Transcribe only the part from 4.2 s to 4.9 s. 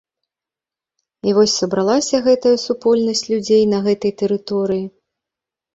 тэрыторыі.